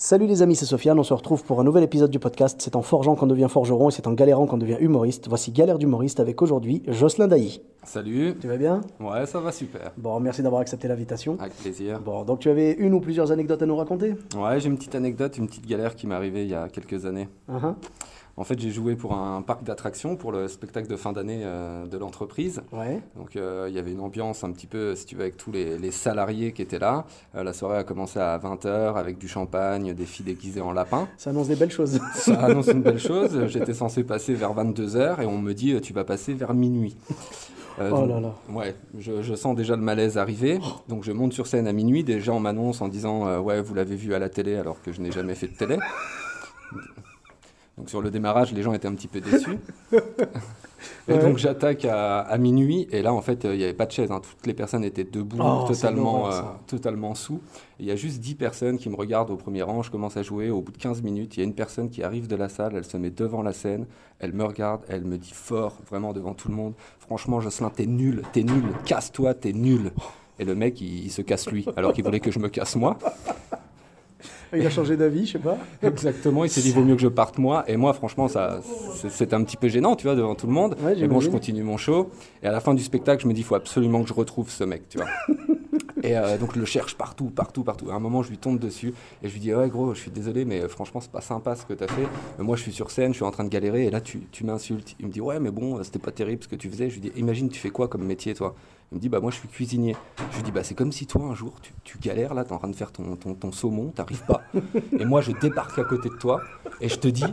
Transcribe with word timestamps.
Salut 0.00 0.28
les 0.28 0.42
amis, 0.42 0.54
c'est 0.54 0.64
Sofiane, 0.64 0.96
on 0.96 1.02
se 1.02 1.12
retrouve 1.12 1.42
pour 1.42 1.60
un 1.60 1.64
nouvel 1.64 1.82
épisode 1.82 2.12
du 2.12 2.20
podcast. 2.20 2.60
C'est 2.62 2.76
en 2.76 2.82
forgeant 2.82 3.16
qu'on 3.16 3.26
devient 3.26 3.48
forgeron 3.50 3.88
et 3.88 3.92
c'est 3.92 4.06
en 4.06 4.12
galérant 4.12 4.46
qu'on 4.46 4.56
devient 4.56 4.76
humoriste. 4.78 5.26
Voici 5.26 5.50
Galère 5.50 5.76
d'humoriste 5.76 6.20
avec 6.20 6.40
aujourd'hui 6.40 6.84
Jocelyn 6.86 7.26
Dailly. 7.26 7.60
Salut. 7.82 8.36
Tu 8.40 8.46
vas 8.46 8.56
bien? 8.56 8.80
Ouais, 9.00 9.26
ça 9.26 9.40
va 9.40 9.50
super. 9.50 9.90
Bon, 9.96 10.20
merci 10.20 10.40
d'avoir 10.40 10.60
accepté 10.60 10.86
l'invitation. 10.86 11.36
Avec 11.40 11.52
plaisir. 11.54 11.98
Bon, 11.98 12.22
donc 12.22 12.38
tu 12.38 12.48
avais 12.48 12.74
une 12.74 12.94
ou 12.94 13.00
plusieurs 13.00 13.32
anecdotes 13.32 13.60
à 13.60 13.66
nous 13.66 13.74
raconter? 13.74 14.14
Ouais, 14.36 14.60
j'ai 14.60 14.68
une 14.68 14.76
petite 14.76 14.94
anecdote, 14.94 15.36
une 15.36 15.48
petite 15.48 15.66
galère 15.66 15.96
qui 15.96 16.06
m'est 16.06 16.14
arrivée 16.14 16.44
il 16.44 16.50
y 16.50 16.54
a 16.54 16.68
quelques 16.68 17.04
années. 17.04 17.28
Uh-huh. 17.50 17.74
En 18.38 18.44
fait, 18.44 18.58
j'ai 18.58 18.70
joué 18.70 18.94
pour 18.94 19.14
un 19.14 19.42
parc 19.42 19.64
d'attractions 19.64 20.16
pour 20.16 20.30
le 20.30 20.46
spectacle 20.46 20.88
de 20.88 20.96
fin 20.96 21.12
d'année 21.12 21.42
euh, 21.44 21.86
de 21.86 21.98
l'entreprise. 21.98 22.62
Ouais. 22.72 23.00
Donc, 23.16 23.34
euh, 23.34 23.66
il 23.68 23.74
y 23.74 23.78
avait 23.78 23.90
une 23.92 24.00
ambiance 24.00 24.44
un 24.44 24.52
petit 24.52 24.68
peu, 24.68 24.94
si 24.94 25.06
tu 25.06 25.16
veux, 25.16 25.22
avec 25.22 25.36
tous 25.36 25.50
les, 25.50 25.76
les 25.76 25.90
salariés 25.90 26.52
qui 26.52 26.62
étaient 26.62 26.78
là. 26.78 27.04
Euh, 27.34 27.42
la 27.42 27.52
soirée 27.52 27.78
a 27.78 27.84
commencé 27.84 28.20
à 28.20 28.38
20h 28.38 28.94
avec 28.94 29.18
du 29.18 29.26
champagne, 29.26 29.92
des 29.92 30.06
filles 30.06 30.26
déguisées 30.26 30.60
en 30.60 30.72
lapin. 30.72 31.08
Ça 31.16 31.30
annonce 31.30 31.48
des 31.48 31.56
belles 31.56 31.70
choses. 31.72 31.98
Ça 32.14 32.38
annonce 32.44 32.68
une 32.68 32.82
belle 32.82 33.00
chose. 33.00 33.46
J'étais 33.46 33.74
censé 33.74 34.04
passer 34.04 34.34
vers 34.34 34.54
22h 34.54 35.20
et 35.20 35.26
on 35.26 35.38
me 35.38 35.52
dit 35.52 35.80
tu 35.80 35.92
vas 35.92 36.04
passer 36.04 36.34
vers 36.34 36.54
minuit. 36.54 36.96
Euh, 37.80 37.90
Oh 37.92 38.06
là 38.06 38.20
là. 38.20 38.34
Ouais, 38.50 38.74
je, 38.98 39.22
je 39.22 39.34
sens 39.34 39.54
déjà 39.54 39.76
le 39.76 39.82
malaise 39.82 40.18
arriver. 40.18 40.58
Donc 40.88 41.04
je 41.04 41.12
monte 41.12 41.32
sur 41.32 41.46
scène 41.46 41.66
à 41.66 41.72
minuit. 41.72 42.04
Des 42.04 42.20
gens 42.20 42.40
m'annoncent 42.40 42.84
en 42.84 42.88
disant 42.88 43.26
euh, 43.26 43.38
Ouais, 43.38 43.60
vous 43.60 43.74
l'avez 43.74 43.96
vu 43.96 44.14
à 44.14 44.18
la 44.18 44.28
télé 44.28 44.56
alors 44.56 44.82
que 44.82 44.92
je 44.92 45.00
n'ai 45.00 45.12
jamais 45.12 45.34
fait 45.34 45.48
de 45.48 45.56
télé. 45.56 45.78
Donc 47.78 47.88
sur 47.88 48.02
le 48.02 48.10
démarrage, 48.10 48.52
les 48.52 48.62
gens 48.62 48.72
étaient 48.72 48.88
un 48.88 48.94
petit 48.94 49.08
peu 49.08 49.20
déçus. 49.20 49.58
Et 51.08 51.12
Ouais. 51.12 51.18
donc 51.18 51.38
j'attaque 51.38 51.84
à, 51.86 52.20
à 52.20 52.38
minuit. 52.38 52.86
Et 52.92 53.02
là, 53.02 53.12
en 53.12 53.20
fait, 53.22 53.44
euh, 53.44 53.54
il 53.54 53.58
n'y 53.58 53.64
avait 53.64 53.72
pas 53.74 53.86
de 53.86 53.90
chaise. 53.92 54.10
hein. 54.12 54.20
Toutes 54.20 54.46
les 54.46 54.54
personnes 54.54 54.84
étaient 54.84 55.04
debout, 55.04 55.38
Oh, 55.40 55.64
totalement, 55.66 56.30
euh, 56.30 56.40
totalement 56.66 57.14
sous. 57.14 57.40
Il 57.80 57.86
y 57.86 57.90
a 57.90 57.96
juste 57.96 58.20
10 58.20 58.34
personnes 58.36 58.78
qui 58.78 58.88
me 58.88 58.94
regardent 58.94 59.30
au 59.30 59.36
premier 59.36 59.62
rang. 59.62 59.82
Je 59.82 59.90
commence 59.90 60.16
à 60.16 60.22
jouer. 60.22 60.50
Au 60.50 60.60
bout 60.60 60.70
de 60.72 60.76
15 60.78 61.02
minutes, 61.02 61.36
il 61.36 61.40
y 61.40 61.42
a 61.42 61.46
une 61.46 61.54
personne 61.54 61.88
qui 61.90 62.02
arrive 62.02 62.26
de 62.28 62.36
la 62.36 62.48
salle. 62.48 62.74
Elle 62.76 62.84
se 62.84 62.96
met 62.96 63.10
devant 63.10 63.42
la 63.42 63.52
scène. 63.52 63.86
Elle 64.20 64.32
me 64.34 64.44
regarde. 64.44 64.82
Elle 64.88 65.04
me 65.04 65.18
dit 65.18 65.32
fort, 65.32 65.78
vraiment 65.88 66.12
devant 66.12 66.34
tout 66.34 66.48
le 66.48 66.54
monde 66.54 66.74
Franchement, 67.00 67.40
Jocelyn, 67.40 67.70
t'es 67.70 67.86
nul, 67.86 68.22
t'es 68.32 68.42
nul. 68.44 68.64
Casse-toi, 68.84 69.34
t'es 69.34 69.52
nul. 69.52 69.92
Et 70.38 70.44
le 70.44 70.54
mec, 70.54 70.80
il, 70.80 71.04
il 71.06 71.10
se 71.10 71.22
casse 71.22 71.50
lui, 71.50 71.66
alors 71.76 71.92
qu'il 71.92 72.04
voulait 72.04 72.20
que 72.20 72.30
je 72.30 72.38
me 72.38 72.48
casse 72.48 72.76
moi. 72.76 72.96
Il 74.54 74.66
a 74.66 74.70
changé 74.70 74.96
d'avis, 74.96 75.26
je 75.26 75.32
sais 75.32 75.38
pas. 75.38 75.58
Exactement, 75.82 76.44
il 76.44 76.50
s'est 76.50 76.60
dit 76.62 76.72
vaut 76.72 76.82
mieux 76.82 76.94
que 76.96 77.02
je 77.02 77.08
parte 77.08 77.38
moi. 77.38 77.64
Et 77.68 77.76
moi, 77.76 77.92
franchement, 77.92 78.28
ça, 78.28 78.60
c'est- 78.94 79.10
c'était 79.10 79.34
un 79.34 79.42
petit 79.44 79.56
peu 79.56 79.68
gênant, 79.68 79.94
tu 79.96 80.06
vois, 80.06 80.14
devant 80.16 80.34
tout 80.34 80.46
le 80.46 80.52
monde. 80.52 80.76
Ouais, 80.82 80.94
Mais 80.98 81.06
bon, 81.08 81.20
je 81.20 81.28
continue 81.30 81.62
mon 81.62 81.76
show. 81.76 82.10
Et 82.42 82.46
à 82.46 82.52
la 82.52 82.60
fin 82.60 82.72
du 82.74 82.82
spectacle, 82.82 83.22
je 83.22 83.28
me 83.28 83.32
dis, 83.34 83.40
il 83.40 83.44
faut 83.44 83.54
absolument 83.56 84.02
que 84.02 84.08
je 84.08 84.14
retrouve 84.14 84.50
ce 84.50 84.64
mec, 84.64 84.88
tu 84.88 84.98
vois. 84.98 85.06
et 86.02 86.16
euh, 86.16 86.38
donc, 86.38 86.54
je 86.54 86.60
le 86.60 86.66
cherche 86.66 86.94
partout, 86.96 87.26
partout, 87.26 87.64
partout. 87.64 87.90
À 87.90 87.94
un 87.94 87.98
moment, 88.00 88.22
je 88.22 88.30
lui 88.30 88.38
tombe 88.38 88.58
dessus 88.58 88.94
et 89.22 89.28
je 89.28 89.32
lui 89.32 89.40
dis, 89.40 89.54
ouais, 89.54 89.68
gros, 89.68 89.94
je 89.94 90.00
suis 90.00 90.10
désolé, 90.10 90.44
mais 90.44 90.60
euh, 90.62 90.68
franchement, 90.68 91.00
c'est 91.00 91.10
pas 91.10 91.20
sympa 91.20 91.56
ce 91.56 91.64
que 91.64 91.72
tu 91.74 91.84
as 91.84 91.88
fait. 91.88 92.06
Moi, 92.38 92.56
je 92.56 92.62
suis 92.62 92.72
sur 92.72 92.90
scène, 92.90 93.12
je 93.12 93.16
suis 93.16 93.24
en 93.24 93.30
train 93.30 93.44
de 93.44 93.48
galérer, 93.48 93.86
et 93.86 93.90
là, 93.90 94.00
tu, 94.00 94.20
tu 94.30 94.44
m'insultes. 94.44 94.96
Il 95.00 95.06
me 95.06 95.12
dit, 95.12 95.20
ouais, 95.20 95.40
mais 95.40 95.50
bon, 95.50 95.78
euh, 95.78 95.82
c'était 95.82 95.98
pas 95.98 96.12
terrible 96.12 96.42
ce 96.42 96.48
que 96.48 96.56
tu 96.56 96.70
faisais. 96.70 96.88
Je 96.90 96.94
lui 96.94 97.00
dis, 97.02 97.12
imagine, 97.16 97.48
tu 97.48 97.58
fais 97.58 97.70
quoi 97.70 97.88
comme 97.88 98.04
métier, 98.04 98.34
toi? 98.34 98.54
Il 98.90 98.94
me 98.94 99.00
dit, 99.00 99.10
bah, 99.10 99.20
moi, 99.20 99.30
je 99.30 99.36
suis 99.36 99.48
cuisinier. 99.48 99.94
Je 100.30 100.36
lui 100.36 100.44
dis, 100.44 100.50
bah, 100.50 100.64
c'est 100.64 100.74
comme 100.74 100.92
si 100.92 101.06
toi, 101.06 101.22
un 101.22 101.34
jour, 101.34 101.52
tu, 101.60 101.72
tu 101.84 101.98
galères, 101.98 102.32
là, 102.32 102.44
t'es 102.44 102.52
en 102.52 102.58
train 102.58 102.68
de 102.68 102.76
faire 102.76 102.90
ton, 102.90 103.16
ton, 103.16 103.34
ton 103.34 103.52
saumon, 103.52 103.92
t'arrives 103.94 104.24
pas. 104.24 104.42
Et 104.98 105.04
moi, 105.04 105.20
je 105.20 105.32
débarque 105.32 105.78
à 105.78 105.84
côté 105.84 106.08
de 106.08 106.14
toi 106.14 106.40
et 106.80 106.88
je 106.88 106.96
te 106.96 107.08
dis 107.08 107.24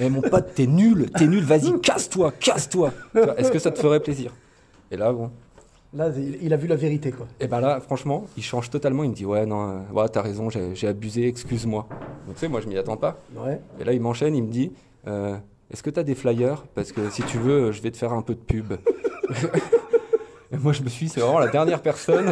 Eh 0.00 0.08
mon 0.08 0.22
pote, 0.22 0.54
t'es 0.54 0.66
nul, 0.66 1.10
t'es 1.16 1.28
nul, 1.28 1.44
vas-y, 1.44 1.80
casse-toi, 1.80 2.32
casse-toi. 2.32 2.92
Est-ce 3.36 3.52
que 3.52 3.60
ça 3.60 3.70
te 3.70 3.78
ferait 3.78 4.00
plaisir? 4.00 4.32
Et 4.90 4.96
là, 4.96 5.12
bon. 5.12 5.30
Là, 5.94 6.10
il 6.42 6.52
a 6.52 6.56
vu 6.56 6.66
la 6.66 6.74
vérité, 6.76 7.12
quoi. 7.12 7.26
Et 7.38 7.46
ben 7.46 7.60
là, 7.60 7.78
franchement, 7.78 8.24
il 8.36 8.42
change 8.42 8.68
totalement. 8.68 9.04
Il 9.04 9.10
me 9.10 9.14
dit 9.14 9.24
Ouais, 9.24 9.46
non, 9.46 9.68
euh, 9.68 9.92
ouais, 9.92 10.08
t'as 10.08 10.22
raison, 10.22 10.48
j'ai 10.50 10.88
abusé, 10.88 11.28
excuse-moi. 11.28 11.86
Donc, 12.26 12.34
tu 12.34 12.40
sais, 12.40 12.48
moi, 12.48 12.60
je 12.60 12.66
m'y 12.66 12.76
attends 12.76 12.96
pas. 12.96 13.18
Ouais. 13.36 13.60
Et 13.78 13.84
là, 13.84 13.92
il 13.92 14.00
m'enchaîne, 14.00 14.34
il 14.34 14.42
me 14.42 14.50
dit 14.50 14.72
Euh, 15.06 15.36
Est-ce 15.70 15.82
que 15.84 15.90
t'as 15.90 16.02
des 16.02 16.16
flyers? 16.16 16.64
Parce 16.74 16.90
que 16.90 17.10
si 17.10 17.22
tu 17.22 17.38
veux, 17.38 17.70
je 17.70 17.80
vais 17.80 17.92
te 17.92 17.96
faire 17.96 18.12
un 18.12 18.22
peu 18.22 18.34
de 18.34 18.40
pub. 18.40 18.72
Et 20.52 20.56
moi, 20.56 20.72
je 20.72 20.82
me 20.82 20.88
suis 20.88 21.06
dit, 21.06 21.12
c'est 21.12 21.20
vraiment 21.20 21.40
la 21.40 21.48
dernière 21.48 21.82
personne 21.82 22.28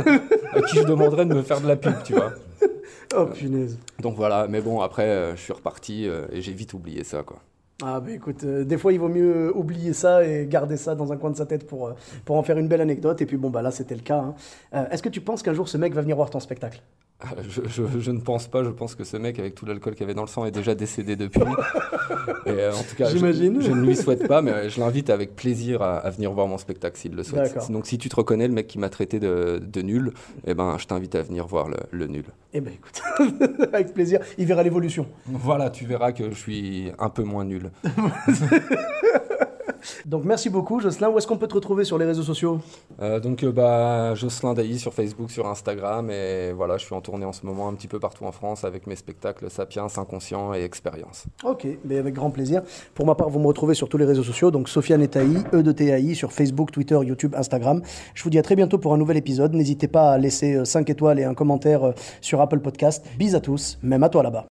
à 0.52 0.60
qui 0.62 0.76
je 0.76 0.84
demanderais 0.84 1.26
de 1.26 1.34
me 1.34 1.42
faire 1.42 1.60
de 1.60 1.66
la 1.66 1.76
pub, 1.76 1.94
tu 2.04 2.14
vois. 2.14 2.32
Oh 3.14 3.26
punaise. 3.26 3.78
Donc 3.98 4.16
voilà, 4.16 4.46
mais 4.48 4.62
bon, 4.62 4.80
après, 4.80 5.06
euh, 5.06 5.36
je 5.36 5.40
suis 5.42 5.52
reparti 5.52 6.08
euh, 6.08 6.26
et 6.32 6.40
j'ai 6.40 6.52
vite 6.54 6.72
oublié 6.72 7.04
ça, 7.04 7.22
quoi. 7.22 7.40
Ah 7.84 7.98
bah 8.00 8.12
écoute, 8.12 8.44
euh, 8.44 8.64
des 8.64 8.78
fois 8.78 8.92
il 8.92 9.00
vaut 9.00 9.08
mieux 9.08 9.54
oublier 9.56 9.92
ça 9.92 10.24
et 10.24 10.46
garder 10.46 10.76
ça 10.76 10.94
dans 10.94 11.12
un 11.12 11.16
coin 11.16 11.30
de 11.30 11.36
sa 11.36 11.46
tête 11.46 11.66
pour, 11.66 11.88
euh, 11.88 11.92
pour 12.24 12.36
en 12.36 12.42
faire 12.44 12.56
une 12.58 12.68
belle 12.68 12.80
anecdote. 12.80 13.20
Et 13.20 13.26
puis 13.26 13.36
bon, 13.36 13.50
bah 13.50 13.60
là 13.60 13.72
c'était 13.72 13.96
le 13.96 14.02
cas. 14.02 14.18
hein. 14.20 14.34
Euh, 14.74 14.88
Est-ce 14.90 15.02
que 15.02 15.08
tu 15.08 15.20
penses 15.20 15.42
qu'un 15.42 15.52
jour 15.54 15.68
ce 15.68 15.76
mec 15.78 15.92
va 15.92 16.00
venir 16.00 16.14
voir 16.14 16.30
ton 16.30 16.38
spectacle? 16.38 16.80
Euh, 16.80 17.11
Je, 17.48 17.60
je- 17.68 18.00
je 18.00 18.10
ne 18.10 18.20
pense 18.20 18.48
pas, 18.48 18.64
je 18.64 18.70
pense 18.70 18.94
que 18.94 19.04
ce 19.04 19.16
mec 19.16 19.38
avec 19.38 19.54
tout 19.54 19.64
l'alcool 19.66 19.94
qu'il 19.94 20.04
avait 20.04 20.14
dans 20.14 20.22
le 20.22 20.28
sang 20.28 20.44
est 20.44 20.50
déjà 20.50 20.74
décédé 20.74 21.16
depuis. 21.16 21.40
Et 22.46 22.50
euh, 22.50 22.72
en 22.72 22.82
tout 22.82 22.96
cas, 22.96 23.08
J'imagine. 23.10 23.60
je 23.60 23.70
ne 23.70 23.80
lui 23.86 23.94
souhaite 23.96 24.26
pas, 24.26 24.42
mais 24.42 24.50
euh, 24.52 24.68
je 24.68 24.80
l'invite 24.80 25.10
avec 25.10 25.36
plaisir 25.36 25.82
à, 25.82 25.98
à 25.98 26.10
venir 26.10 26.32
voir 26.32 26.46
mon 26.46 26.58
spectacle 26.58 26.96
s'il 26.98 27.14
le 27.14 27.22
souhaite. 27.22 27.54
D'accord. 27.54 27.70
Donc 27.70 27.86
si 27.86 27.98
tu 27.98 28.08
te 28.08 28.16
reconnais, 28.16 28.48
le 28.48 28.54
mec 28.54 28.66
qui 28.66 28.78
m'a 28.78 28.88
traité 28.88 29.20
de, 29.20 29.60
de 29.64 29.82
nul, 29.82 30.12
eh 30.46 30.54
ben, 30.54 30.76
je 30.78 30.86
t'invite 30.86 31.14
à 31.14 31.22
venir 31.22 31.46
voir 31.46 31.68
le, 31.68 31.76
le 31.92 32.06
nul. 32.06 32.24
Eh 32.54 32.60
ben 32.60 32.72
écoute, 32.74 33.02
avec 33.72 33.94
plaisir, 33.94 34.20
il 34.38 34.46
verra 34.46 34.62
l'évolution. 34.62 35.06
Voilà, 35.26 35.70
tu 35.70 35.86
verras 35.86 36.12
que 36.12 36.30
je 36.30 36.34
suis 36.36 36.90
un 36.98 37.08
peu 37.08 37.22
moins 37.22 37.44
nul. 37.44 37.70
Donc 40.06 40.24
merci 40.24 40.50
beaucoup 40.50 40.80
Jocelyn. 40.80 41.10
Où 41.10 41.18
est-ce 41.18 41.26
qu'on 41.26 41.36
peut 41.38 41.48
te 41.48 41.54
retrouver 41.54 41.84
sur 41.84 41.98
les 41.98 42.04
réseaux 42.04 42.22
sociaux 42.22 42.60
Euh, 43.00 43.20
donc 43.20 43.42
euh, 43.42 43.52
bah, 43.52 44.14
Jocelyn 44.14 44.54
Dailly 44.54 44.78
sur 44.78 44.94
Facebook, 44.94 45.30
sur 45.30 45.46
Instagram, 45.46 46.10
et 46.10 46.52
voilà, 46.52 46.76
je 46.78 46.84
suis 46.84 46.94
en 46.94 47.00
tournée 47.00 47.24
en 47.24 47.32
ce 47.32 47.44
moment 47.46 47.68
un 47.68 47.74
petit 47.74 47.88
peu 47.88 47.98
partout 47.98 48.24
en 48.24 48.32
France 48.32 48.64
avec 48.64 48.86
mes 48.86 48.96
spectacles 48.96 49.50
Sapiens, 49.50 49.86
Inconscient 49.96 50.54
et 50.54 50.62
Expérience. 50.62 51.24
Ok, 51.44 51.66
mais 51.84 51.98
avec 51.98 52.14
grand 52.14 52.30
plaisir. 52.30 52.62
Pour 52.94 53.06
ma 53.06 53.14
part, 53.14 53.28
vous 53.28 53.38
me 53.38 53.46
retrouvez 53.46 53.74
sur 53.74 53.88
tous 53.88 53.98
les 53.98 54.04
réseaux 54.04 54.22
sociaux, 54.22 54.50
donc 54.50 54.68
Sofiane 54.68 55.02
et 55.02 55.08
Taï, 55.08 55.38
E 55.52 55.62
de 55.62 55.72
TAI, 55.72 56.14
sur 56.14 56.32
Facebook, 56.32 56.70
Twitter, 56.70 56.98
YouTube, 57.02 57.34
Instagram. 57.36 57.82
Je 58.14 58.22
vous 58.24 58.30
dis 58.30 58.38
à 58.38 58.42
très 58.42 58.56
bientôt 58.56 58.78
pour 58.78 58.94
un 58.94 58.98
nouvel 58.98 59.16
épisode. 59.16 59.54
N'hésitez 59.54 59.88
pas 59.88 60.12
à 60.12 60.18
laisser 60.18 60.64
5 60.64 60.88
étoiles 60.90 61.18
et 61.18 61.24
un 61.24 61.34
commentaire 61.34 61.84
euh, 61.84 61.92
sur 62.20 62.40
Apple 62.40 62.60
Podcast. 62.60 63.04
Bis 63.18 63.34
à 63.34 63.40
tous, 63.40 63.78
même 63.82 64.02
à 64.02 64.08
toi 64.08 64.22
là-bas. 64.22 64.51